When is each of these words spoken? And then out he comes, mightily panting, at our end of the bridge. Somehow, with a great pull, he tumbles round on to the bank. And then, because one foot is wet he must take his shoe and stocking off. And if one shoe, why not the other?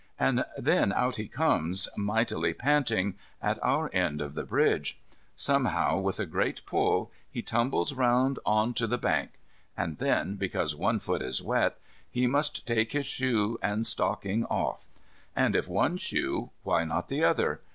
And 0.19 0.45
then 0.57 0.91
out 0.93 1.17
he 1.17 1.27
comes, 1.27 1.87
mightily 1.95 2.55
panting, 2.55 3.19
at 3.39 3.63
our 3.63 3.87
end 3.93 4.19
of 4.19 4.33
the 4.33 4.41
bridge. 4.43 4.97
Somehow, 5.35 5.99
with 5.99 6.19
a 6.19 6.25
great 6.25 6.65
pull, 6.65 7.11
he 7.29 7.43
tumbles 7.43 7.93
round 7.93 8.39
on 8.43 8.73
to 8.73 8.87
the 8.87 8.97
bank. 8.97 9.33
And 9.77 9.99
then, 9.99 10.37
because 10.37 10.75
one 10.75 10.97
foot 10.99 11.21
is 11.21 11.43
wet 11.43 11.77
he 12.09 12.25
must 12.25 12.65
take 12.65 12.93
his 12.93 13.05
shoe 13.05 13.59
and 13.61 13.85
stocking 13.85 14.43
off. 14.45 14.87
And 15.35 15.55
if 15.55 15.67
one 15.67 15.97
shoe, 15.97 16.49
why 16.63 16.83
not 16.83 17.07
the 17.07 17.23
other? 17.23 17.61